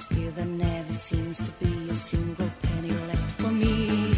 [0.00, 4.14] And still there never seems to be a single penny left for me.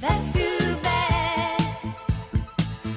[0.00, 1.60] That's too bad.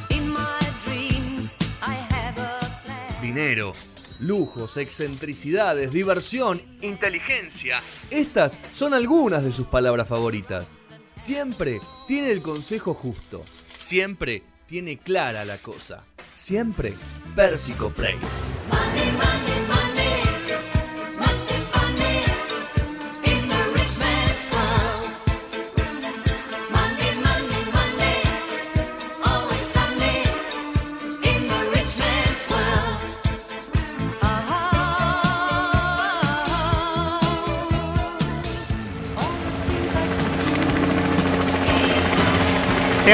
[0.09, 3.21] In my dreams, I have a plan.
[3.21, 3.73] Dinero,
[4.21, 7.81] lujos, excentricidades, diversión, inteligencia.
[8.09, 10.77] Estas son algunas de sus palabras favoritas.
[11.11, 13.43] Siempre tiene el consejo justo.
[13.75, 16.05] Siempre tiene clara la cosa.
[16.33, 16.93] Siempre
[17.35, 18.15] Pérsico Prey.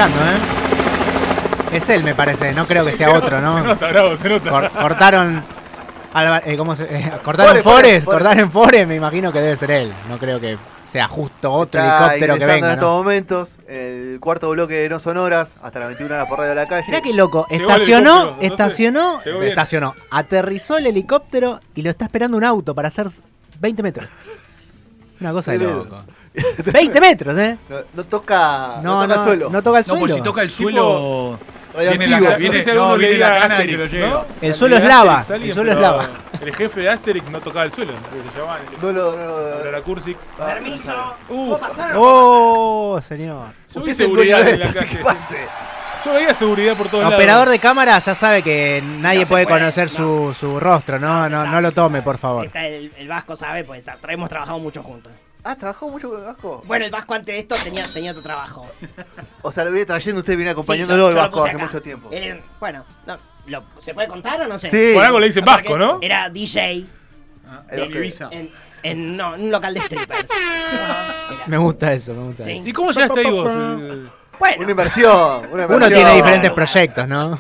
[0.04, 1.78] ¿Eh?
[1.78, 2.54] Es él, me parece.
[2.54, 3.60] No creo que sea otro, Se ¿no?
[3.64, 4.50] nota, bravo, se nota.
[4.50, 5.44] Cor- cortaron.
[6.14, 6.84] Alba- eh, ¿Cómo se.?
[6.84, 8.18] eh, cortaron Fore, Fore, Forest, Fore.
[8.24, 9.94] cortaron Forest, me imagino que debe ser él.
[10.10, 12.68] No creo que sea justo otro Está helicóptero que venga.
[12.68, 12.98] en estos ¿no?
[12.98, 16.68] momentos el cuarto bloque de No Sonoras hasta las 21 horas por radio de la
[16.68, 16.86] calle.
[16.88, 22.74] Mirá qué loco, estacionó, estacionó, estacionó, aterrizó el helicóptero y lo está esperando un auto
[22.74, 23.10] para hacer
[23.60, 24.08] 20 metros.
[25.20, 25.98] Una cosa de loco.
[26.74, 27.58] 20 metros, ¿eh?
[27.70, 29.50] No, no toca, no, No, toca no, el suelo.
[29.50, 30.00] no toca el No, suelo.
[30.02, 31.40] pues si toca el suelo.
[31.78, 32.22] Viene Radioactivo.
[32.24, 34.10] la, No viene, no, viene la cana y se Asterix, lo lleva.
[34.10, 34.26] ¿no?
[34.42, 36.08] El suelo es lava, Asterix, el suelo es lava.
[36.42, 37.92] El jefe de Asterix no tocaba el suelo,
[38.34, 39.12] se llamaba No lo.
[39.66, 40.18] no- la Cursix.
[40.40, 40.94] Ah, Permiso.
[41.28, 41.94] ¿Puedo pasar?
[41.98, 43.48] Oh, señor.
[43.74, 45.00] yo Usted seguridad de en la calle.
[46.06, 47.16] Yo veía seguridad por todos lados.
[47.16, 50.32] Operador de cámara ya sabe que nadie No puede puede, conocer no.
[50.32, 52.46] su, su rostro, no, se no, sabe, no lo tome, por favor.
[52.46, 55.12] Está el, el Vasco sabe, pues hemos trabajado mucho juntos.
[55.48, 56.64] Ah, ¿trabajó mucho con el Vasco?
[56.66, 58.68] Bueno, el Vasco antes de esto tenía, tenía otro trabajo.
[59.44, 62.10] O sea, lo viene trayendo usted, viene Sí, acompañándolo yo- el Vasco hace mucho tiempo.
[62.12, 64.70] Era- bueno, no, lo- ¿se puede contar o no sé?
[64.72, 64.94] Sí.
[64.96, 66.00] Por algo le dicen No, Vasco, ¿no?
[66.02, 66.86] Era DJ
[67.46, 67.76] Vasco.
[67.96, 68.30] Ibiza.
[68.32, 68.50] en,
[68.82, 70.30] en- no, en un local de strippers.
[71.48, 72.52] Me gusta eso, me gusta Sí.
[72.54, 72.68] eso.
[72.68, 73.52] ¿Y cómo llegaste ahí vos?
[74.40, 75.12] Bueno, Una inversión.
[75.52, 75.76] Una inversión.
[75.76, 77.38] Uno tiene diferentes proyectos, ¿no?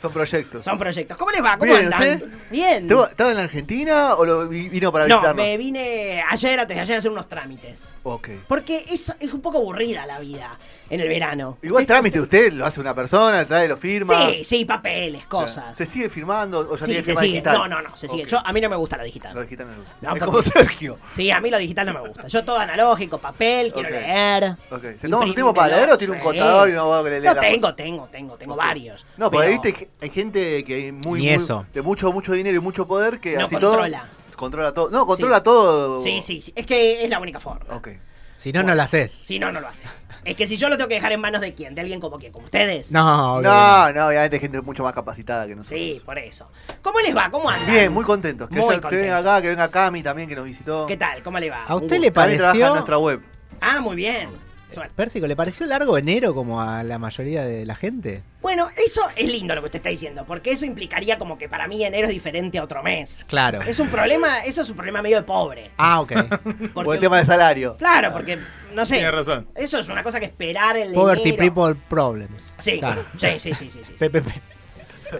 [0.00, 0.64] Son proyectos.
[0.64, 1.16] son proyectos.
[1.16, 1.56] ¿Cómo les va?
[1.58, 2.00] ¿Cómo Bien, andan?
[2.14, 2.28] ¿usted?
[2.50, 2.82] Bien.
[2.84, 5.44] ¿Estuvo- ¿Estaba en la Argentina o lo vi- vino para No, visitarnos?
[5.44, 7.82] me vine ayer, antes de ayer, a hacer unos trámites.
[8.02, 8.28] Ok.
[8.48, 10.56] Porque es, es un poco aburrida la vida
[10.88, 11.58] en el verano.
[11.62, 14.14] Igual trámite usted, lo hace una persona, trae, lo firma.
[14.30, 15.76] Sí, sí, papeles, cosas.
[15.76, 17.32] ¿Se sigue firmando o ya Sí, tiene se firma sigue.
[17.34, 17.58] digital?
[17.58, 18.22] No, no, no, se sigue.
[18.22, 18.28] Ok.
[18.30, 19.34] Yo, a mí no me gusta lo digital.
[19.34, 19.94] Lo digital no me gusta.
[20.00, 20.98] No, es porque- como Sergio.
[21.14, 22.26] Sí, a mí lo digital no me gusta.
[22.26, 23.94] Yo todo analógico, papel, quiero Ok.
[23.94, 24.56] leer.
[24.70, 24.82] Ok.
[24.98, 26.19] ¿Se toma un tiempo para leer o tiene.
[26.20, 29.06] Contador y no va a que le lea No, la tengo, tengo, tengo, tengo varios.
[29.16, 31.66] No, porque pero- viste, hay gente que hay muy, eso.
[31.72, 34.00] de mucho, mucho dinero y mucho poder que No así controla.
[34.00, 34.36] todo.
[34.36, 34.90] Controla todo.
[34.90, 35.42] No, controla Sí.
[35.44, 36.00] todo.
[36.00, 36.52] Sí, sí, sí.
[36.56, 37.74] Es que es la única forma.
[37.74, 37.88] Ok.
[38.36, 39.12] Si no, no lo haces.
[39.12, 40.06] Si no, no lo haces.
[40.24, 42.18] Es que si yo lo tengo que dejar en manos de quién, de alguien como
[42.18, 42.90] quién, como ustedes.
[42.90, 45.78] No, No, no, obviamente hay gente mucho más capacitada que nosotros.
[45.78, 46.48] Sí, por eso.
[46.80, 47.28] ¿Cómo les va?
[47.30, 47.70] ¿Cómo andan?
[47.70, 48.48] Bien, muy contentos.
[48.48, 50.86] Que, Muy haya- que venga acá, que venga Cami también, que nos visitó.
[50.86, 51.22] ¿Qué tal?
[51.22, 51.64] ¿Cómo le va?
[51.66, 53.20] ¿A usted le Cami trabaja en pareció, nuestra web.
[53.60, 54.30] Ah, muy bien.
[54.72, 54.92] Suerte.
[54.96, 58.22] Pérsico, le pareció largo enero como a la mayoría de la gente?
[58.40, 61.66] Bueno, eso es lindo lo que usted está diciendo, porque eso implicaría como que para
[61.68, 63.24] mí enero es diferente a otro mes.
[63.28, 63.60] Claro.
[63.62, 65.70] Es un problema, eso es un problema medio de pobre.
[65.76, 66.12] Ah, ok.
[66.42, 67.76] Porque- Por el tema del salario.
[67.76, 68.38] Claro, porque,
[68.74, 68.94] no sé.
[68.96, 69.48] Tiene razón.
[69.54, 71.54] Eso es una cosa que esperar el Poverty enero.
[71.54, 72.54] People Problems.
[72.58, 73.04] Sí, Claro.
[73.16, 73.94] sí, sí, sí, sí, sí.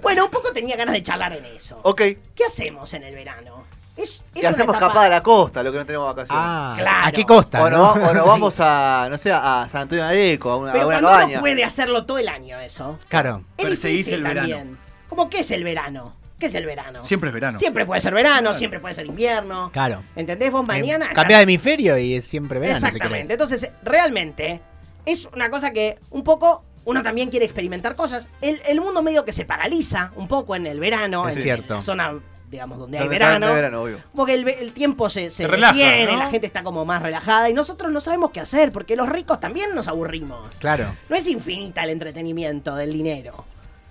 [0.02, 1.80] Bueno, un poco tenía ganas de charlar en eso.
[1.82, 1.98] Ok.
[2.34, 3.64] ¿Qué hacemos en el verano?
[3.96, 6.42] Es, es Y hacemos etapa- escapada a la costa, lo que no tenemos vacaciones.
[6.44, 7.06] Ah, Claro.
[7.08, 7.62] ¿a qué costa?
[7.62, 7.76] o, no?
[7.78, 8.28] nos, va- o nos Sí.
[8.28, 11.08] vamos a, no sé, a San Antonio de Areco, a una, Pero a una cuando
[11.10, 11.30] cabaña.
[11.32, 12.98] uno puede hacerlo todo el año eso.
[13.08, 13.44] Claro.
[13.58, 14.48] Es Perseguís difícil el verano.
[14.48, 14.78] también.
[15.08, 16.14] ¿Cómo qué es el verano?
[16.38, 17.04] ¿Qué es el verano?
[17.04, 17.58] Siempre es verano.
[17.58, 19.70] Siempre puede ser verano, siempre puede ser invierno.
[19.72, 20.02] Claro.
[20.16, 20.50] ¿Entendés?
[20.50, 21.06] Vos mañana.
[21.06, 22.86] Eh, Cambia de hemisferio y es siempre verano.
[22.86, 23.34] Exactamente.
[23.34, 24.62] Entonces, realmente,
[25.04, 28.26] es una cosa que un poco uno también quiere experimentar cosas.
[28.40, 31.74] El, el mundo medio que se paraliza un poco en el verano, Es en, cierto.
[31.74, 32.14] en la zona,
[32.50, 33.46] digamos, donde hay verano.
[33.82, 33.98] obvio.
[34.14, 36.18] Porque el, tiempo se, se, Se relaja, detiene, ¿no?
[36.18, 39.38] la gente está como más relajada y nosotros no sabemos qué hacer porque los ricos
[39.38, 40.56] también nos aburrimos.
[40.56, 40.94] Claro.
[41.08, 43.44] No es infinita el entretenimiento del dinero.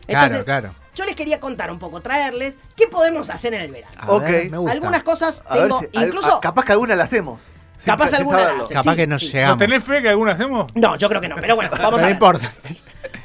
[0.06, 0.74] Claro, Entonces, claro.
[0.96, 3.94] yo les quería contar un poco, traerles qué podemos hacer en el verano.
[3.97, 4.24] A Ok.
[4.24, 4.74] ver, me gusta.
[4.74, 7.44] Algunas cosas tengo, si- incluso a- capaz que alguna la hacemos.
[7.85, 8.67] Capaz alguna la.
[8.67, 9.28] Capaz sí, que nos sí.
[9.28, 9.58] ¿Vos llegamos.
[9.58, 10.70] tenés fe que alguna hacemos?
[10.76, 12.53] No, yo creo que no, pero bueno, vamos Pero a no importa.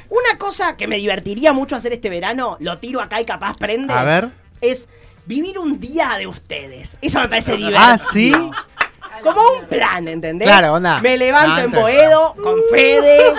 [0.09, 3.93] Una cosa que me divertiría mucho hacer este verano, lo tiro acá y capaz prende.
[3.93, 4.29] A ver.
[4.61, 4.87] Es
[5.25, 6.97] vivir un día de ustedes.
[7.01, 7.79] Eso me parece divertido.
[7.81, 8.31] Ah, ¿sí?
[9.23, 10.45] Como un plan, ¿entendés?
[10.47, 10.99] Claro, onda.
[11.01, 13.33] Me levanto Ah, en Boedo con Fede.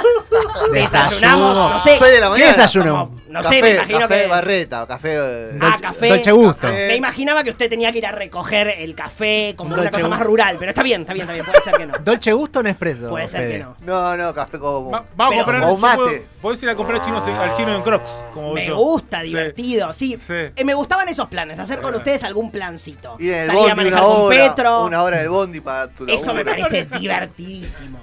[0.73, 1.69] desayunamos, Desayuno.
[1.71, 1.97] no sé.
[1.99, 2.53] Seis de la ¿Qué mañana.
[2.53, 2.91] desayuno?
[3.07, 4.29] como- no café, sé, me imagino café que.
[4.29, 5.11] barreta o café.
[5.15, 6.09] eh, Ah, café.
[6.09, 6.67] Dolce Gusto.
[6.69, 10.09] Me imaginaba que usted tenía que ir a recoger el café como Dolce una cosa
[10.09, 11.99] más rural, pero está bien, está bien, está bien, puede ser que no.
[11.99, 13.09] ¿Dolce gusto o Nespresso?
[13.09, 13.53] Puede ser Fede?
[13.53, 13.77] que no.
[13.81, 14.91] No, no, café como.
[14.91, 16.27] Va- vamos a o yo mate.
[16.47, 18.25] Podés ir a comprar chinos en- al chino en Crocs.
[18.33, 18.77] Como Me yo.
[18.77, 20.17] gusta, divertido, sí.
[20.17, 20.33] Sí.
[20.55, 23.17] Eh, me gustaban esos planes, hacer con ustedes algún plancito.
[23.19, 24.85] En el Salir a bondi manejar una con hora, Petro.
[24.85, 27.99] una hora en el bondi para tu Eso me parece divertidísimo.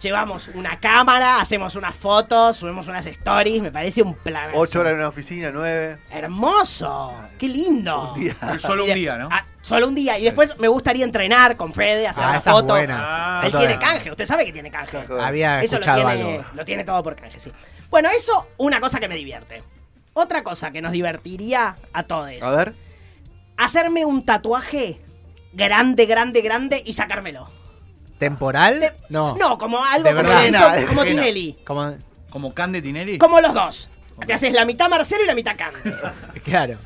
[0.00, 4.50] Llevamos una cámara, hacemos unas fotos, subimos unas stories, me parece un plan.
[4.54, 5.98] Ocho horas en una oficina, nueve.
[6.12, 8.12] Hermoso, qué lindo.
[8.14, 8.36] Un día.
[8.60, 9.28] Solo Y un día, ¿no?
[9.32, 10.16] ah, solo un día.
[10.16, 12.74] Y después me gustaría entrenar con Fede, hacer Ah, la esa es foto.
[12.74, 12.96] buena.
[13.00, 14.98] Ah, Él Foto tiene canje, usted sabe que tiene canje.
[15.20, 16.44] Había Eso lo escuchado tiene, algo.
[16.54, 17.50] lo tiene todo por canje, sí.
[17.90, 19.62] Bueno, eso, una cosa que me divierte.
[20.12, 22.42] Otra cosa que nos divertiría a todos.
[22.42, 22.74] A ver.
[23.56, 25.00] Hacerme un tatuaje
[25.52, 27.48] grande, grande, grande y sacármelo.
[28.18, 28.80] ¿Temporal?
[28.80, 29.34] Te- no.
[29.58, 30.42] como algo De como, verdad.
[30.42, 31.20] Ajena, como ajena.
[31.22, 31.56] Tinelli.
[31.64, 31.94] Como,
[32.30, 33.18] Como Cande Tinelli.
[33.18, 33.88] Como los dos.
[34.26, 35.78] Te haces la mitad Marcelo y la mitad Cande.
[36.44, 36.78] claro.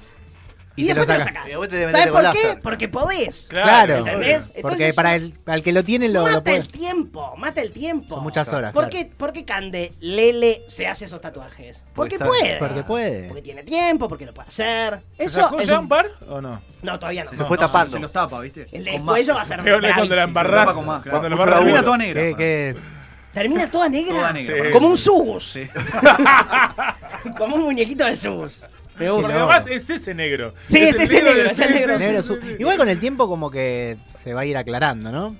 [0.75, 1.51] Y, te después te lo sacas.
[1.91, 2.59] ¿Sabes por qué?
[2.63, 3.47] Porque podés.
[3.49, 3.99] Claro.
[3.99, 4.47] ¿Entendés?
[4.49, 6.57] Porque Entonces, para el, al que lo tiene lo, mata lo puede.
[6.57, 8.15] el tiempo, mata el tiempo.
[8.15, 8.73] Son muchas horas.
[8.73, 9.09] ¿Por, claro.
[9.09, 11.83] qué, ¿Por qué Cande Lele se hace esos tatuajes?
[11.95, 12.57] Porque Porque puede.
[12.59, 13.29] Porque puede.
[13.29, 15.01] Porque tiene tiempo, porque lo puede hacer.
[15.17, 16.61] ¿Se Eso sacó es ya un- par o no?
[16.83, 17.31] No, todavía no.
[17.31, 17.47] Se No.
[17.47, 17.97] fue No, tapando.
[17.97, 18.67] Se los tapa, ¿viste?
[18.73, 20.73] El del cuello va a ser Peor es cuando la embarrás.
[20.73, 22.77] Cuando la embarrás Termina toda negra.
[23.33, 24.15] Termina toda negra.
[24.15, 24.71] Toda negra.
[24.73, 25.53] Como un sus.
[25.53, 25.69] Sí.
[27.37, 28.65] Como un muñequito de sus.
[28.99, 29.23] Me gusta.
[29.29, 30.55] Porque además es ese negro.
[30.65, 32.23] Sí, es ese negro, es el negro.
[32.23, 32.39] su-.
[32.59, 35.35] Igual con el tiempo como que se va a ir aclarando, ¿no?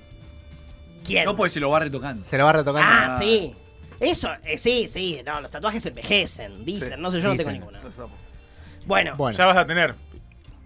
[1.05, 1.25] ¿Quién?
[1.25, 2.25] No, porque se lo va retocando.
[2.27, 2.87] Se lo va retocando.
[2.89, 3.53] Ah, sí.
[3.99, 5.21] Eso, eh, sí, sí.
[5.25, 6.95] No, los tatuajes envejecen, dicen.
[6.95, 7.77] Sí, no sé, yo no tengo ninguno.
[8.85, 9.95] Bueno, Bueno, Ya vas a tener.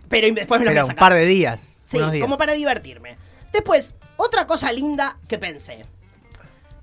[0.10, 1.00] pero después me lo voy pero a un sacar.
[1.00, 1.74] par de días.
[1.84, 2.22] Sí, días.
[2.22, 3.18] como para divertirme.
[3.54, 5.86] Después, otra cosa linda que pensé.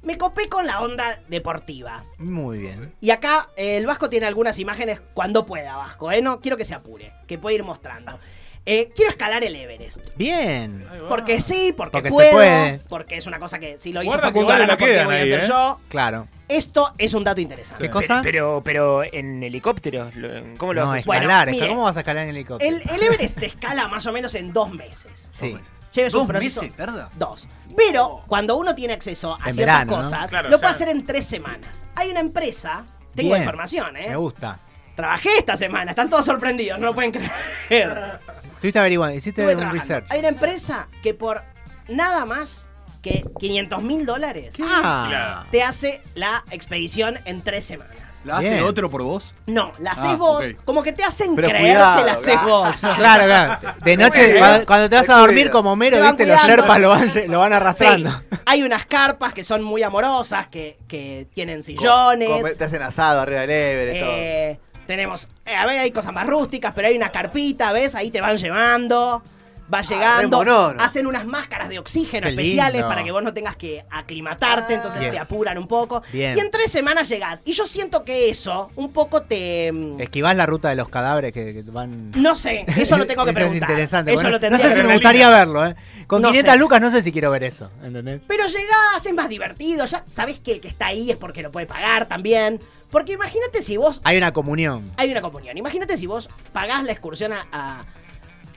[0.05, 2.05] Me copé con la onda deportiva.
[2.19, 2.95] Muy bien.
[3.01, 6.21] Y acá eh, el Vasco tiene algunas imágenes cuando pueda, Vasco, ¿eh?
[6.23, 8.19] No quiero que se apure, que puede ir mostrando.
[8.67, 9.99] Eh, quiero escalar el Everest.
[10.17, 10.87] Bien.
[11.11, 12.79] Porque sí, porque, Porque se puedo, puede.
[12.89, 14.93] porque es una cosa que si lo hizo Guarda que Facundo igual no ¿por qué
[14.95, 15.49] quedan voy a ahí, hacer ¿eh?
[15.49, 15.81] yo?
[15.89, 16.29] Claro.
[16.49, 17.83] Esto es un dato interesante.
[17.85, 18.21] ¿Qué cosa?
[18.23, 21.05] Pero, pero en helicópteros, lo- ¿cómo lo no, haces?
[21.05, 21.51] Bueno, escalar.
[21.51, 21.69] mire.
[21.69, 22.75] ¿Cómo vas a escalar en helicóptero?
[22.75, 25.29] El, el Everest se escala más o menos en dos meses.
[25.33, 25.57] Sí.
[25.95, 26.77] Lleves un ¿Dos proceso- meses?
[27.17, 27.49] Dos.
[27.77, 30.03] Pero cuando uno tiene acceso a En ciertas verano, ¿no?
[30.03, 31.85] cosas, Claro, lo puede hacer en tres semanas.
[31.95, 33.43] Hay una empresa, tengo Bien.
[33.43, 34.09] información, ¿eh?
[34.11, 34.59] Me gusta.
[34.97, 38.21] Trabajé esta semana, están todos sorprendidos, no lo pueden creer.
[38.55, 39.83] Estuviste averiguando, hiciste Estuve un trabajando.
[39.83, 40.07] research.
[40.11, 41.43] Hay una empresa que por
[41.89, 42.65] nada más
[43.03, 47.95] que 500 mil dólares Ah, te hace la expedición en tres semanas.
[48.25, 48.65] ¿La hace Bien.
[48.65, 49.33] otro por vos?
[49.47, 50.65] No, la haces Ah, vos, ok.
[50.65, 52.47] como que te hacen Pero creer cuidado, que la haces ah.
[52.47, 52.77] vos.
[52.97, 53.59] claro, claro.
[53.85, 54.37] De noche,
[54.67, 56.57] cuando, te vas a dormir como Homero, Te van viste, los cuidando.
[56.63, 58.23] sherpas lo van, lo van Sí, arrastrando.
[58.47, 62.29] hay unas carpas que son muy amorosas, que, que tienen sillones.
[62.29, 64.13] Come- te hacen asado arriba del Everest, todo.
[64.17, 67.95] Eh, tenemos, eh, a ver, hay cosas más rústicas, pero hay una carpita, ¿ves?
[67.95, 69.23] Ahí te van llevando,
[69.73, 70.83] va llegando, re monono.
[70.83, 72.89] hacen unas máscaras de oxígeno Qué especiales lindo.
[72.89, 74.77] para que vos no tengas que aclimatarte, Ah.
[74.77, 75.13] entonces Bien.
[75.13, 76.03] te apuran un poco.
[76.13, 76.37] Bien.
[76.37, 77.41] Y en tres semanas llegás.
[77.45, 79.73] Y yo siento que eso un poco te...
[79.73, 82.11] mm, Esquivás la ruta de los cadáveres que, que van.
[82.17, 83.71] No sé, eso lo tengo que Eso preguntar.
[83.71, 84.11] Es interesante.
[84.13, 85.75] Eso Bueno, lo no sé si me gustaría verlo, ¿eh?
[86.07, 86.59] Con No 500 sé.
[86.59, 88.21] lucas no sé si quiero ver eso, ¿entendés?
[88.29, 91.51] Pero llegás, es más divertido, ya sabés que el que está ahí es porque lo
[91.51, 92.61] puede pagar también.
[92.91, 94.85] Porque imagínate si vos Hay una comunión.
[94.97, 95.57] hay una comunión.
[95.59, 97.85] Imagínate si vos pagás la excursión a, a-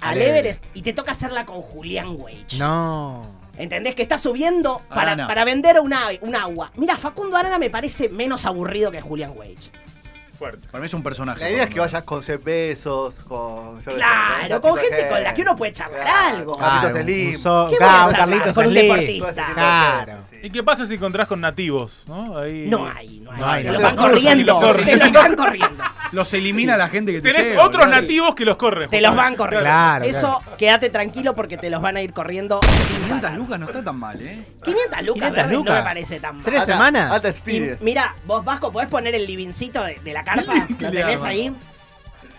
[0.02, 0.66] al Everest Everest.
[0.74, 2.58] y te toca hacerla con Julián Wage.
[2.58, 3.24] No.
[3.58, 3.96] ¿Entendés?
[3.96, 5.28] Que está subiendo para, Arana.
[5.28, 6.72] para vender una, un agua.
[6.76, 9.72] Mira, Facundo Arana me parece menos aburrido que Julián Wage.
[10.38, 10.68] Fuerte.
[10.70, 11.40] Para mí es un personaje.
[11.40, 13.82] La idea es que vayas con 100 pesos, con.
[13.82, 16.58] Claro, con gente con la que uno puede charlar Claro, algo.
[16.58, 17.30] Carlitos Claro, Slim.
[17.30, 19.46] un so- ¿Qué voy a claro, charlar Carlitos con un deportista?
[19.54, 20.14] Claro.
[20.44, 22.04] ¿Y qué pasa si encontrás con nativos?
[22.08, 22.38] ¿no?
[22.38, 22.68] Ahí...
[22.68, 23.40] No hay, no hay.
[23.40, 24.74] No hay, los van corriendo.
[24.86, 25.84] Te los van corriendo.
[26.12, 28.90] Los elimina la gente que te Tenés lleva, otros nativos que los corren.
[28.90, 29.66] Te los van corriendo.
[29.66, 33.38] Claro, Eso, quédate tranquilo porque te los van a ir corriendo sin 500 parar.
[33.38, 34.46] lucas no está tan mal, ¿eh?
[34.64, 36.44] 500 lucas, 500 verdes, no me parece tan mal.
[36.46, 37.12] ¿Tres semanas?
[37.12, 37.34] Alta
[37.82, 40.68] mira, vos Vasco, ¿podés poner el livincito de, de la carpa?
[40.78, 41.56] ¿Qué ¿Lo le tenés ahí?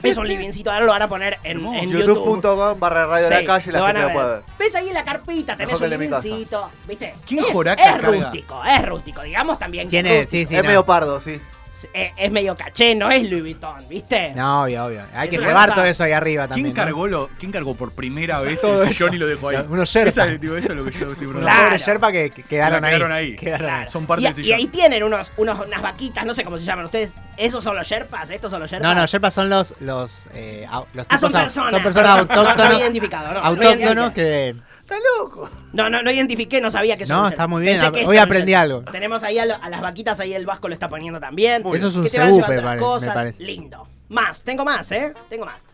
[0.00, 2.24] Es un livincito, ahora lo van a poner en, en YouTube.
[2.40, 4.42] YouTube.com barra radio de Sí, la calle, la lo van gente a lo puede ver.
[4.56, 5.56] ¿Ves ahí en la carpita?
[5.56, 6.22] Tenés Mejor un que el de mi casa.
[6.28, 7.14] livincito, ¿viste?
[7.26, 8.08] ¿Quién es, joraca es carga?
[8.08, 10.54] rústico, es rústico, digamos también que Tiene, es, sí, sí.
[10.54, 10.68] es no.
[10.68, 11.40] medio pardo, sí.
[11.82, 11.92] Rústico.
[11.94, 14.32] es, es medio caché, no es Louis Vuitton, ¿viste?
[14.34, 15.02] No, obvio, obvio.
[15.14, 16.66] Hay que llevar todo eso ahí arriba también.
[16.66, 16.84] ¿Quién ¿no?
[16.84, 18.98] cargó, lo, ¿Quién cargó por primera vez Todo el eso.
[18.98, 19.56] sillón y lo dejó ahí?
[19.68, 20.08] Unos Sherpa.
[20.10, 21.46] Esa es, tipo, eso es lo que yo estoy Los preguntando.
[21.48, 21.76] Claro.
[21.78, 23.26] Sherpa que, que quedaron, Quedaron ahí.
[23.30, 23.36] ahí.
[23.36, 23.88] Quedaron ahí.
[23.88, 24.58] Son parte y, del y sillón.
[24.58, 27.14] ahí tienen unos, unos, unas vaquitas, no sé cómo se llaman ustedes.
[27.36, 28.30] ¿Esos son los Sherpas?
[28.30, 28.88] ¿Estos son los Sherpas?
[28.88, 30.82] No, no, Sherpa son los, los, eh, Ah,
[31.18, 31.52] son personas.
[31.52, 32.80] Son personas No, no, no autóctonas.
[32.80, 34.14] identificado, no, no autóctonos identifiqué.
[34.14, 34.67] que.
[34.90, 35.50] Está loco.
[35.74, 38.16] No, no, no identifiqué, no sabía que son No, está muy bien, Pensé que hoy
[38.16, 38.82] aprendí algo.
[38.90, 41.62] Tenemos ahí a, lo- a las vaquitas, ahí el Vasco lo está poniendo también.
[41.74, 43.14] Eso es un que te van CU, llevando me las pare- me cosas.
[43.14, 43.42] parece.
[43.42, 43.86] Lindo.
[44.08, 45.12] Más, tengo más, ¿eh?
[45.28, 45.66] Tengo más.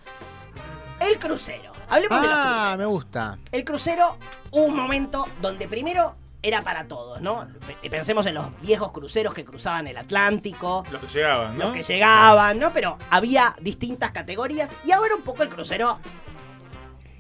[1.01, 1.73] El crucero.
[1.89, 2.79] Hablemos de los Ah, cruceros.
[2.79, 3.39] me gusta.
[3.53, 4.19] El crucero,
[4.51, 7.47] hubo un momento donde primero era para todos, ¿no?
[7.83, 11.67] Pe- Pensemos en los viejos cruceros que cruzaban el Atlántico, Los que llegaban, ¿no?
[11.67, 12.73] los que llegaban, ¿no?
[12.73, 15.99] Pero había distintas categorías y ahora un poco el crucero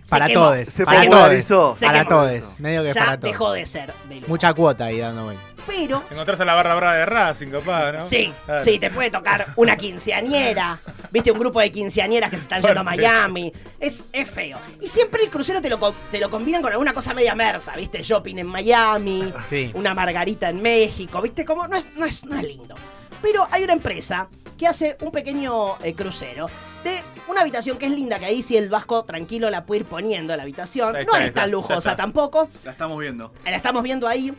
[0.08, 0.68] Para todos.
[0.68, 1.54] Se Para popularizó.
[1.54, 1.78] todos.
[1.78, 2.60] Se Para todos.
[2.60, 3.32] Medio que Ya para todos.
[3.32, 4.20] dejó de ser de.
[4.26, 5.42] Mucha cuota ahí dando vuelta.
[5.66, 8.00] Pero Te encontrás a la barra brava de Racing, capaz, ¿no?
[8.04, 8.62] Sí, Claro.
[8.62, 10.78] sí, te puede tocar una quinceañera.
[11.10, 11.30] ¿Viste?
[11.32, 12.84] Un grupo de quinceañeras que se están yendo a.
[12.84, 13.50] Miami.
[13.80, 14.58] Es, es feo.
[14.80, 15.78] Y siempre el crucero te lo,
[16.10, 18.02] te lo combinan con alguna cosa media mersa, ¿viste?
[18.02, 19.70] Shopping en Miami, Sí.
[19.74, 21.46] una margarita en México, ¿viste?
[21.46, 22.74] Como no es, no es, no es lindo.
[23.22, 26.46] Pero hay una empresa que hace un pequeño eh, crucero
[26.84, 29.86] de una habitación que es linda, que ahí si el vasco tranquilo la puede ir
[29.86, 30.92] poniendo la habitación.
[30.92, 31.96] No está, es tan lujosa está.
[31.96, 32.48] tampoco.
[32.64, 33.32] La estamos viendo.
[33.44, 34.32] La estamos viendo ahí.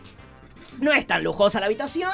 [0.79, 2.11] No es tan lujosa la habitación.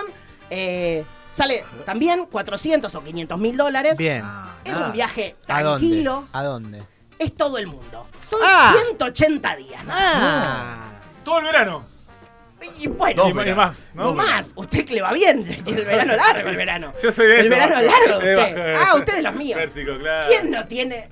[0.50, 3.98] eh, sale también 400 o 500 mil dólares.
[3.98, 4.24] Bien.
[4.66, 5.80] Es un viaje ¿A dónde?
[5.80, 6.24] tranquilo.
[6.34, 6.84] ¿A dónde?
[7.18, 8.08] Es todo el mundo.
[8.20, 8.74] Son Ah.
[8.78, 9.84] 180 días.
[9.86, 9.92] ¿no?
[9.96, 10.92] Ah.
[11.24, 11.86] Todo el verano.
[12.80, 14.14] Y bueno, y, y más, ¿no?
[14.14, 14.52] más.
[14.56, 15.44] Usted que le va bien.
[15.64, 16.94] Tiene el verano largo el verano.
[17.02, 18.76] Yo soy de El eso, verano largo De usted.
[18.78, 19.60] Ah, usted de los míos.
[19.60, 20.28] Pérsico, claro.
[20.28, 21.10] ¿Quién no tiene,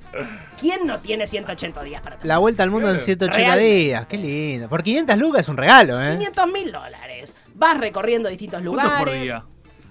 [0.60, 3.06] quién no tiene 180 días para La vuelta al mundo en Claro.
[3.06, 3.60] 180 Real.
[3.60, 4.06] días.
[4.08, 4.70] Qué lindo.
[4.70, 6.12] Por 500 lucas es un regalo, ¿eh?
[6.18, 7.34] 500 mil dólares.
[7.56, 9.04] Vas recorriendo distintos ¿Cuánto lugares.
[9.16, 9.44] por día?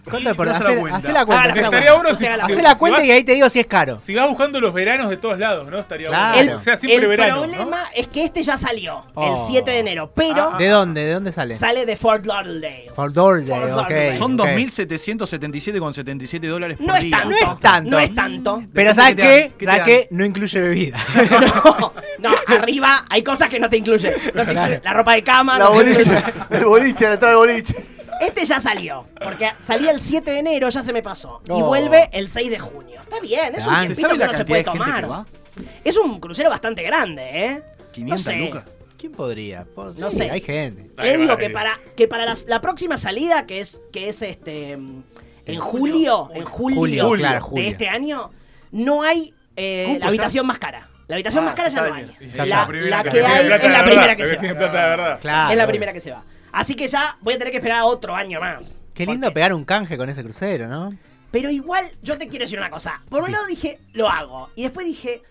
[0.08, 0.78] ¿Cuánto por No se la hacer?
[0.80, 0.98] cuenta.
[0.98, 1.44] Hacé la cuenta.
[1.44, 2.02] Ah, hacé la Estaría cuenta.
[2.02, 3.60] bueno si, Hacé la si- Hacé la si cuenta vas, y ahí te digo si
[3.60, 3.98] es caro.
[4.00, 5.78] si vas buscando los veranos de todos lados, ¿no?
[5.78, 6.34] Estaría Claro.
[6.34, 6.50] bueno.
[6.52, 7.36] El, O sea, siempre el verano.
[7.36, 7.42] ¿no?
[7.42, 9.32] problema es que este ya salió Oh.
[9.34, 10.56] el 7 de enero, pero Ah.
[10.58, 11.04] ¿De dónde?
[11.04, 11.54] ¿De dónde sale?
[11.54, 12.90] sale de Fort Lauderdale.
[12.94, 13.76] Fort Lauderdale, Fort ok.
[13.90, 14.18] Lauderdale.
[14.18, 14.46] Son ok.
[14.48, 17.18] 2.777,77 dólares por No es día.
[17.18, 17.28] tanto.
[17.30, 17.90] No es tanto.
[17.90, 18.62] No es tanto.
[18.72, 20.08] Pero ¿sabes qué ¿Sabes qué?
[20.10, 20.98] No incluye bebida.
[22.18, 24.12] No, no, arriba hay cosas que no te incluyen.
[24.34, 25.58] No te incluye la ropa de cama.
[25.58, 26.00] La no te boliche.
[26.02, 27.74] incluye- El boliche, entrar al boliche.
[28.20, 31.40] Este ya salió, porque salía el 7 de enero, ya se me pasó.
[31.46, 31.64] Y Oh.
[31.66, 33.00] vuelve el 6 de junio.
[33.02, 34.70] Está bien, es un Ah, ¿Se tiempito sabe que la no se cantidad puede de
[34.70, 35.10] gente que tomar.
[35.10, 35.26] va?
[35.84, 37.62] Es un crucero bastante grande, ¿eh?
[37.92, 38.38] 500 No sé.
[38.38, 38.64] lucas.
[38.98, 39.64] ¿Quién podría?
[39.96, 40.30] No sí, sé.
[40.30, 40.90] Hay gente.
[40.96, 41.52] Ahí Le digo que ahí.
[41.52, 45.02] para, que para las- la próxima salida, que es, que es este mm,
[45.46, 48.30] en julio, en julio, Julio, claro, de este año,
[48.72, 50.88] no hay eh, ¿Cupo la habitación más cara.
[51.06, 52.06] La habitación Ah, más cara ya no hay.
[52.46, 54.58] La, primera la que hay es la primera que la se tiene va.
[54.58, 55.20] plata de verdad.
[55.20, 55.50] Claro.
[55.52, 56.22] Es la primera que se va.
[56.52, 58.78] Así que ya voy a tener que esperar otro año más.
[58.94, 60.92] Qué lindo Porque- pegar un canje con ese crucero, ¿no?
[61.30, 63.02] Pero igual, yo te quiero decir una cosa.
[63.08, 64.50] Por un lado dije, lo hago.
[64.56, 65.22] Y después dije,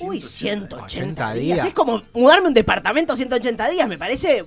[0.00, 1.56] uy, 180 180 días.
[1.56, 1.66] días.
[1.68, 3.88] Es como mudarme un departamento 180 días.
[3.88, 4.44] Me parece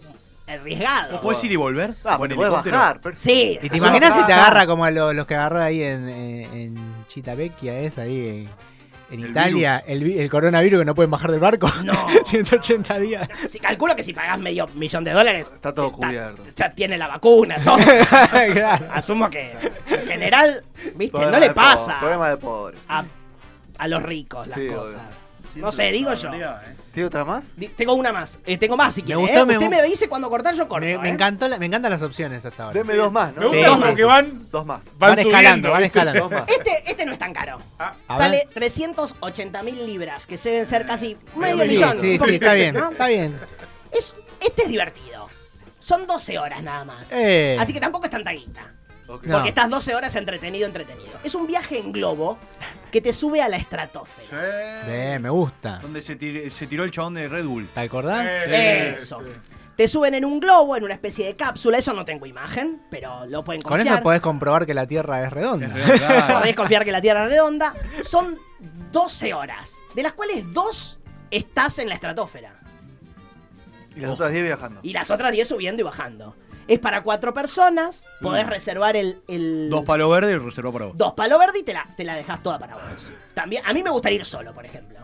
[0.48, 1.14] arriesgado.
[1.14, 1.96] ¿No podés ir y volver?
[2.06, 2.78] Ah, ¿O en pero podés helicóptero?
[2.78, 3.02] bajar.
[3.02, 3.60] pero- Sí.
[3.62, 6.54] ¿Y te imaginas si te agarra como a lo- los que agarró ahí en, en,
[6.54, 8.50] en Chitapecchia, es ahí en,
[9.12, 11.70] en El Italia, el, vi- el coronavirus que no pueden bajar del barco?
[11.84, 11.94] No.
[12.26, 13.30] 180 días.
[13.48, 16.42] Si calculo que si pagás medio millón de dólares, Está todo cubierto.
[16.76, 17.78] tiene la vacuna, todo.
[18.54, 18.88] Claro.
[18.92, 19.52] Asumo que
[19.88, 20.64] en general,
[20.96, 22.78] viste, Problema no le pobre, pasa Problema de pobre.
[22.88, 23.06] a,
[23.78, 24.96] a los ricos las Sí, cosas.
[24.96, 25.25] obvio.
[25.56, 26.30] No sé, digo yo.
[26.92, 27.44] ¿Tiene otra más?
[27.58, 28.38] Di- Tengo una más.
[28.46, 29.20] Eh, tengo más si quiere.
[29.20, 29.46] gustó, ¿eh?
[29.46, 30.86] me Usted me dice cuando cortar, yo corto.
[30.86, 31.12] Me, me ¿eh?
[31.12, 32.74] encantó la- me encantan las opciones hasta ahora.
[32.80, 33.48] Deme dos más, Me ¿no?
[33.50, 34.04] gusta Sí, como sí, que sí.
[34.04, 34.86] van, Dos más.
[34.98, 36.00] van, Van escalando, van ¿viste?
[36.00, 36.22] escalando.
[36.22, 36.44] Dos más.
[36.48, 37.62] Este, este no es tan caro.
[37.80, 38.54] Ah, A Sale ver.
[38.54, 41.92] 380 mil libras, que se deben ser casi medio Sí, millón.
[42.00, 42.92] sí, un sí, poquito, está bien, ¿no?
[42.92, 43.38] está bien.
[43.92, 45.28] Es, este es divertido.
[45.80, 47.10] Son 12 horas nada más.
[47.12, 47.58] Eh.
[47.60, 48.74] Así que tampoco es tanta guita.
[49.08, 49.24] Ok.
[49.26, 49.34] No.
[49.36, 51.12] Porque estás 12 horas entretenido, entretenido.
[51.24, 52.40] Es un viaje en globo
[52.96, 54.86] que te sube a la estratosfera.
[54.88, 55.80] Bien, me gusta.
[55.82, 57.68] Donde se, tir- se tiró el chabón de Red Bull.
[57.74, 58.26] ¿Te acordás?
[58.26, 59.20] eh, Eso.
[59.22, 59.32] sí.
[59.76, 61.78] Te suben en un globo, en una especie de cápsula.
[61.78, 63.96] Eso no tengo imagen, pero lo pueden Con confiar.
[63.96, 65.68] eso podés comprobar que la Tierra es redonda.
[65.78, 66.24] Es.
[66.40, 67.76] Podés confiar que la Tierra es redonda.
[68.02, 68.40] Son
[68.94, 70.98] 12 horas, de las cuales dos
[71.32, 72.54] estás en la estratosfera.
[73.94, 74.80] Y las otras 10 viajando.
[74.84, 76.34] Y las otras 10 subiendo y bajando.
[76.68, 78.06] Es para cuatro personas.
[78.22, 80.98] Podés reservar el, el- Dos palos verdes y reservó para vos.
[80.98, 82.84] dos palo verde y te la, te la dejas toda para vos.
[83.34, 84.98] También, a mí me gustaría ir solo, por ejemplo.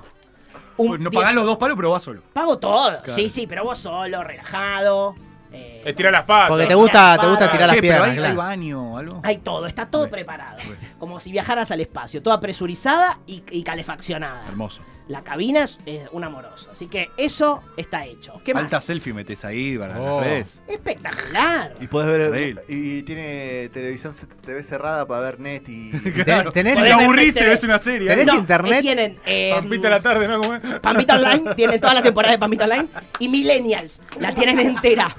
[0.78, 2.22] Un No diez- pagás los dos palos, pero vas solo.
[2.34, 2.88] Pago todo.
[3.04, 3.14] Claro.
[3.16, 5.14] Sí, sí, pero vos solo, relajado.
[5.52, 6.50] eh, Estirar las patas.
[6.50, 8.36] Porque te gusta, te gusta tirar las Che, pero piedras, hay, hay claro.
[8.38, 9.20] baño o algo.
[9.24, 10.58] Hay todo, está todo Bueno, preparado.
[10.66, 10.82] bueno.
[10.98, 14.48] Como si viajaras al espacio, toda presurizada y, y calefaccionada.
[14.48, 14.82] Hermoso.
[15.08, 15.78] La cabina es,
[16.12, 16.70] un amoroso.
[16.72, 18.40] Así que eso está hecho.
[18.46, 18.64] ¿Qué más?
[18.64, 20.22] Alta selfie metes ahí para Oh.
[20.22, 20.62] las redes.
[20.68, 21.74] Espectacular.
[21.82, 22.28] Y puedes ver.
[22.28, 22.64] Increíble.
[22.70, 24.16] Y tiene televisión
[24.46, 25.92] TV cerrada para ver net y.
[26.24, 28.08] Ten- tenés- te aburriste, ves una serie.
[28.08, 28.26] ¿Tenés.
[28.28, 28.82] No, internet?
[28.82, 30.38] Tienen eh, Pampita la tarde, ¿no?
[30.40, 30.62] ¿Cómo es?
[30.80, 32.88] Pampita Online, tienen toda la temporada de Pampita Online.
[33.20, 35.14] Y Millennials, la tienen entera.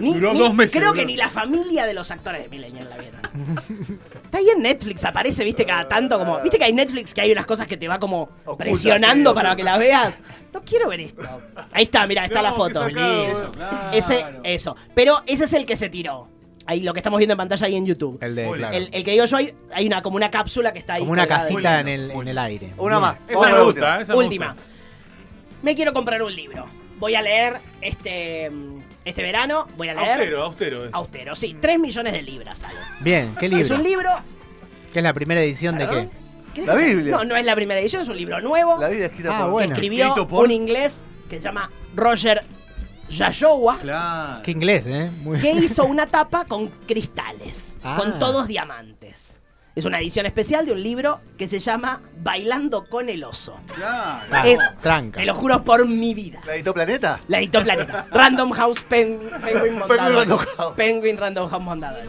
[0.00, 1.00] Ni- Duró ni- dos meses, Creo boludo.
[1.00, 3.20] que ni la familia de los actores de Millennials la vieron.
[4.28, 6.38] Está ahí en Netflix, aparece, viste, cada tanto como.
[6.42, 9.34] Viste que hay Netflix que hay unas cosas que te va como Oculta, presionando sí,
[9.34, 10.20] para que la veas.
[10.52, 11.22] No quiero ver esto.
[11.72, 12.84] Ahí está, mira, está la foto.
[12.84, 13.90] sacado, Eso, claro.
[13.90, 14.76] Ese, eso.
[14.94, 16.28] Pero ese es el que se tiró.
[16.66, 18.18] Ahí lo que estamos viendo en pantalla ahí en YouTube.
[18.20, 18.76] El de, claro.
[18.76, 21.00] El, el que digo yo, hay, hay una, como una cápsula que está ahí.
[21.00, 22.74] Como una casita en el, en el aire.
[22.76, 23.20] Una más.
[23.26, 24.54] Esa me gusta, esa me Última.
[25.62, 26.66] Me quiero comprar un libro.
[26.98, 28.50] voy a leer este,
[29.08, 30.10] este verano, voy a leer...
[30.10, 30.84] Austero, austero.
[30.86, 30.90] eh.
[30.92, 32.78] Austero, sí, 3 millones de libras sale.
[33.00, 33.64] Bien, ¿qué libro?
[33.64, 34.10] Es un libro...
[34.92, 36.10] ¿Qué es la primera edición de ¿Perdón?
[36.54, 36.60] qué?
[36.62, 36.74] ¿Qué La?
[36.74, 37.12] Biblia.
[37.16, 39.50] No, no es la primera edición, es un libro nuevo La vida escrita Ah, por...
[39.50, 39.68] bueno.
[39.68, 42.42] que escribió Escrito por- un inglés que se llama Roger
[43.10, 44.42] Yayowa, Claro.
[44.42, 45.10] Qué inglés, ¿eh?
[45.22, 45.38] Muy...
[45.40, 47.96] que hizo una tapa con cristales, Ah.
[47.98, 49.32] con todos diamantes.
[49.78, 53.54] Es una edición especial de un libro que se llama Bailando con el oso.
[53.76, 54.26] Claro.
[54.44, 55.20] Es- tranca.
[55.20, 56.40] Te lo juro por mi vida.
[56.44, 57.20] ¿La editó Planeta?
[57.28, 58.08] La editó Planeta.
[58.10, 60.16] Random House Pen- Penguin Mondadori.
[60.16, 60.74] Random House.
[60.74, 62.08] Penguin Random House Mondadori.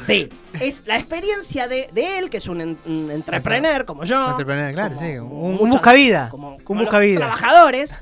[0.00, 0.28] Sí,
[0.60, 4.32] es la experiencia de, de él, que es un, en- un entrepreneur como yo.
[4.32, 7.20] Entrepreneur, claro, como- sí, un- un muchos- buscavida, Como, un como los buscavida.
[7.20, 7.94] trabajadores.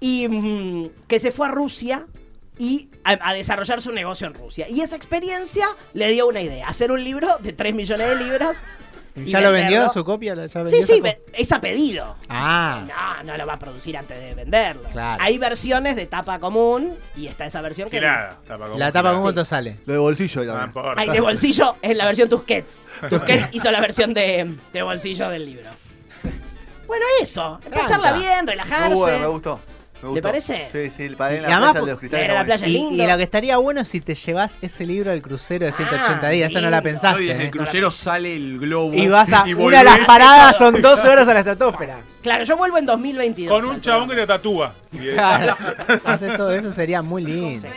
[0.00, 2.06] Y mm, que se fue a Rusia
[2.62, 4.68] y a, a desarrollar su negocio en Rusia.
[4.68, 8.62] Y esa experiencia le dio una idea, hacer un libro de 3 millones de libras.
[9.16, 10.36] y ¿Ya lo vendió su copia?
[10.36, 11.02] ¿Ya Sí, vendió sí,
[11.32, 12.14] es a pedido.
[12.28, 14.88] Ah, No, no lo va a producir antes de venderlo.
[14.90, 15.20] Claro.
[15.20, 18.38] Hay versiones de tapa común y está esa versión que Girada.
[18.46, 19.78] Tapa como la tapa con cuánto sale.
[19.84, 20.94] Lo de bolsillo ahí No.
[20.96, 22.80] Hay de bolsillo es la versión Tusquets.
[23.10, 25.68] Tusquets hizo la versión de, de bolsillo del libro.
[26.86, 27.58] Bueno, eso.
[27.64, 28.90] Empezarla bien, relajarse.
[28.90, 29.60] Muy bueno, me gustó.
[30.14, 30.68] ¿Le parece?
[30.72, 32.26] Sí, sí, para en Y la playa de los cristales.
[32.26, 33.04] leer a la playa Y, lindo.
[33.04, 36.26] y lo que estaría bueno es si te llevas ese libro del crucero de 180
[36.26, 36.50] Ah, días.
[36.50, 37.22] Esa no la pensaste.
[37.22, 37.44] Y desde ¿eh?
[37.46, 38.94] el crucero sale el globo.
[38.94, 39.46] Y vas a.
[39.46, 42.00] y una de las paradas son 12 horas a la estratosfera.
[42.22, 43.60] Claro, yo vuelvo en 2022.
[43.60, 44.74] Con un chabón que te tatúa.
[44.94, 45.56] Eh, Claro.
[46.04, 47.68] Hacer todo eso sería muy lindo.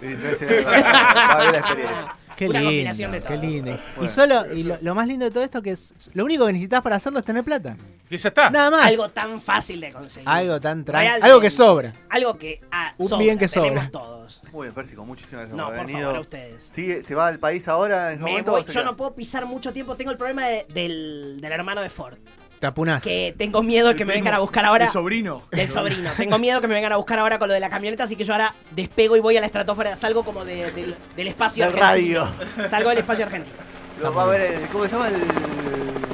[0.00, 2.14] Sí, sí, sí, va a ver la experiencia.
[2.44, 3.40] Qué Una lindo, combinación de qué todo.
[3.42, 3.78] lindo.
[4.02, 6.52] Y solo, y lo, lo más lindo de todo esto que es, lo único que
[6.52, 7.76] necesitas para hacerlo es tener plata.
[8.10, 8.50] y ya está.
[8.50, 8.86] Nada más.
[8.86, 10.28] Algo tan fácil de conseguir.
[10.28, 11.24] Algo tan tranquilo.
[11.24, 11.92] Algo que sobra.
[12.08, 13.90] Algo que ah, Un sobra, bien que sobra.
[13.90, 14.42] todos.
[14.52, 16.10] Muy bien, Pérsico, muchísimas gracias No, por favor, venido.
[16.16, 16.64] a ustedes.
[16.64, 18.50] ¿Sigue- ¿Se va al país ahora en ese Me momento?
[18.52, 18.90] voy- o se yo queda?
[18.90, 19.96] no puedo pisar mucho tiempo.
[19.96, 22.16] Tengo el problema de- del, del hermano de Ford.
[22.62, 23.02] Te apunás.
[23.02, 24.84] Que tengo miedo de que El me primo, vengan a buscar ahora.
[24.84, 25.42] El sobrino.
[25.50, 26.12] Del sobrino.
[26.16, 28.22] Tengo miedo que me vengan a buscar ahora con lo de la camioneta, así que
[28.22, 29.96] yo ahora despego y voy a la estratosfera.
[29.96, 32.24] Salgo como de- del, del espacio Del argentino.
[32.54, 32.68] radio.
[32.70, 33.56] Salgo del espacio argentino.
[34.00, 35.16] Lo va a ver el, ¿Cómo se llama el.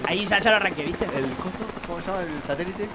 [0.07, 1.05] Ahí ya, ya lo arranqué, ¿viste?
[1.05, 1.59] el coso?
[1.87, 2.89] ¿Cómo se llama el satélite?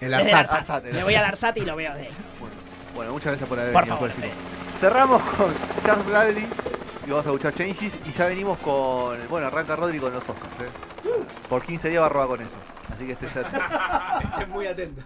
[0.00, 0.32] El Arsat.
[0.34, 0.56] Arsat.
[0.58, 2.08] Arsat, el Me voy al Arsat y lo veo de ahí.
[2.38, 2.54] Bueno,
[2.94, 4.12] bueno, muchas gracias por haber Por venido, favor.
[4.78, 5.52] Cerramos con
[5.84, 6.46] Charles Bradley
[7.04, 9.18] y vamos a escuchar Changes y ya venimos con.
[9.28, 10.54] Bueno, arranca Rodri con los Oscars.
[10.60, 10.68] ¿eh?
[11.48, 12.56] Por 15 días va a robar con eso.
[12.92, 14.46] Así que esté cerca.
[14.48, 15.02] Muy atento.